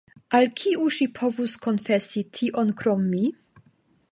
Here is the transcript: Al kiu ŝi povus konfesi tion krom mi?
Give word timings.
Al 0.37 0.47
kiu 0.61 0.87
ŝi 0.95 1.07
povus 1.19 1.53
konfesi 1.67 2.25
tion 2.39 2.73
krom 2.81 3.05
mi? 3.13 3.23